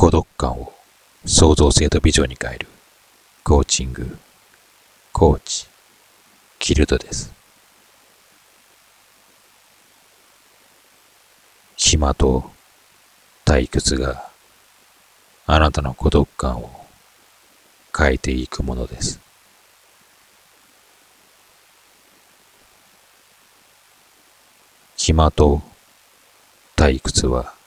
[0.00, 0.72] 孤独感を
[1.26, 2.68] 創造性とビジョンに変える
[3.42, 4.16] コーチング、
[5.12, 5.66] コーチ、
[6.60, 7.32] キルトです。
[11.76, 12.48] 暇と
[13.44, 14.30] 退屈が
[15.46, 16.70] あなたの孤独感を
[17.92, 19.18] 変えていくものです。
[24.96, 25.60] 暇と
[26.76, 27.57] 退屈は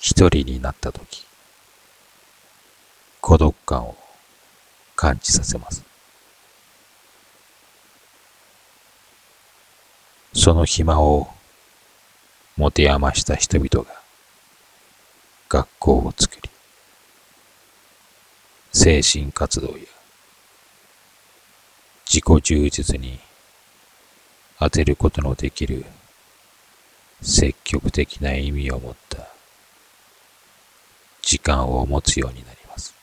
[0.00, 1.26] 一人になったとき、
[3.20, 3.96] 孤独感を
[4.96, 5.84] 感じさせます。
[10.32, 11.28] その暇を
[12.56, 14.00] 持て余した人々が
[15.50, 16.48] 学校を作り、
[18.72, 19.74] 精神活動や
[22.06, 23.20] 自己充実に
[24.58, 25.84] 当てることのできる
[27.20, 29.09] 積極的な意味を持った
[31.22, 32.94] 時間を持つようになります。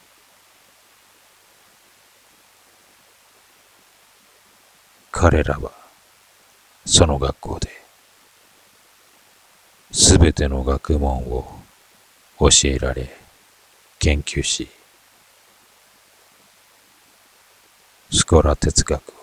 [5.12, 5.72] 彼らは
[6.86, 7.70] その学校で、
[9.92, 11.60] すべての学問を
[12.40, 13.10] 教えられ、
[14.00, 14.70] 研究し、
[18.12, 19.14] スコラ哲学を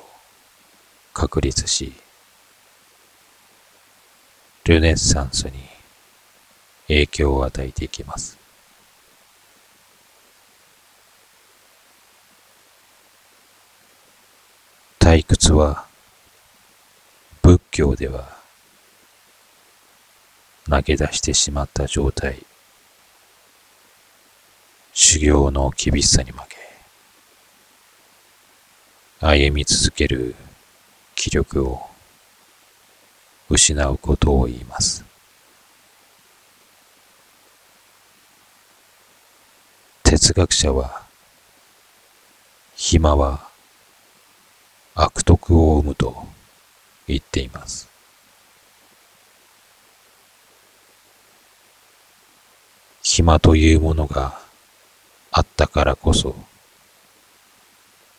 [1.12, 1.94] 確立し、
[4.64, 5.52] ルネッサンスに
[6.88, 8.43] 影響を与えていきます。
[15.14, 15.86] 退屈は
[17.40, 18.36] 仏教では
[20.68, 22.44] 投げ出してしまった状態、
[24.92, 26.56] 修行の厳しさに負け、
[29.20, 30.34] 歩み続ける
[31.14, 31.86] 気力を
[33.48, 35.04] 失うことを言います。
[40.02, 41.04] 哲学者は、
[42.74, 43.43] 暇は
[44.96, 46.24] 悪徳を生むと
[47.08, 47.88] 言っています。
[53.02, 54.38] 暇というものが
[55.32, 56.36] あったからこそ、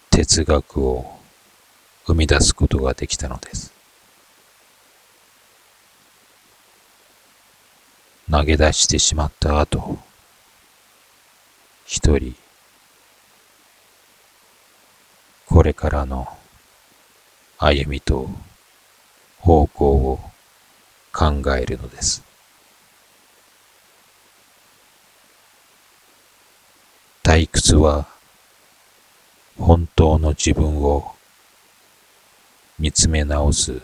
[0.10, 1.18] 哲学を
[2.06, 3.74] 生み出すことができたのです。
[8.30, 9.98] 投げ出してしまった後、
[11.86, 12.36] 一人、
[15.46, 16.28] これからの
[17.58, 18.30] 歩みと
[19.40, 20.20] 方向を
[21.14, 22.24] 考えるのです。
[27.24, 28.08] 退屈は
[29.58, 31.16] 本当の自分を
[32.78, 33.82] 見つめ直す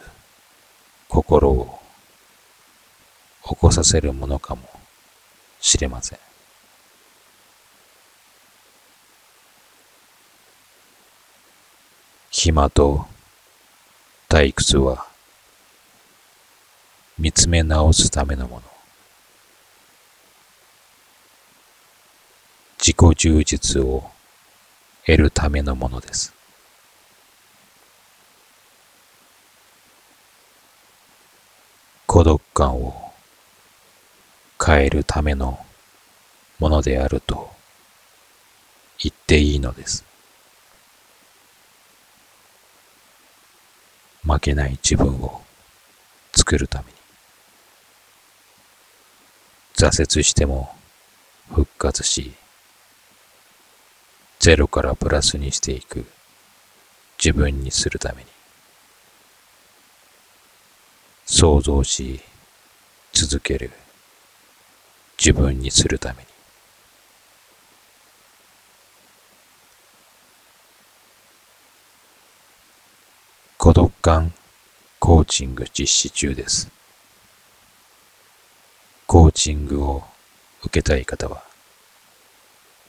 [1.08, 1.80] 心を
[3.44, 4.64] 起こさせるものかも
[5.60, 6.20] しれません。
[12.30, 13.06] 暇と
[14.32, 15.08] 退屈は
[17.20, 18.64] 見つめ直すためのもの。
[22.80, 24.10] 自己充実を
[25.06, 26.34] 得るためのものです。
[32.08, 33.12] 孤独感を
[34.66, 35.60] 変えるための
[36.58, 37.52] ものであると
[38.98, 40.11] 言っていいのです。
[44.24, 45.42] 負けない自分を
[46.34, 46.92] 作るために。
[49.76, 50.76] 挫折しても
[51.50, 52.34] 復活し、
[54.40, 56.06] ゼロからプラスにしていく
[57.24, 58.28] 自分にするために。
[61.26, 62.20] 想像し
[63.14, 63.72] 続ける
[65.18, 66.41] 自分にするために。
[73.64, 74.34] 孤独感
[74.98, 76.72] コーチング実施中です。
[79.06, 80.04] コーチングを
[80.64, 81.44] 受けたい方は、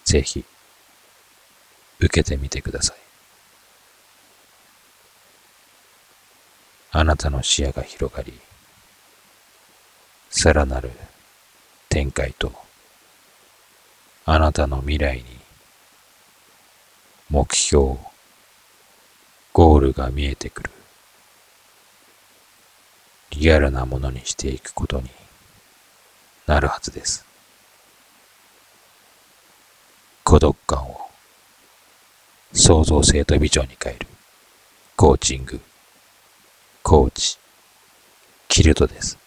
[0.06, 0.46] ぜひ
[2.00, 2.96] 受けてみてください。
[6.92, 8.32] あなたの視野が広がり、
[10.30, 10.90] さらなる
[11.90, 12.50] 展開と、
[14.24, 15.24] あなたの未来に
[17.28, 18.11] 目標、ゴー
[19.82, 20.70] ルが見えてくる。
[23.30, 25.08] リアルなものにしていくことに
[26.46, 27.24] なるはずです。
[30.24, 31.08] 孤独感を
[32.52, 34.06] 創造性とビジョンに変える
[34.96, 35.60] コーチング、
[36.82, 37.38] コーチ、
[38.48, 39.21] キルトです。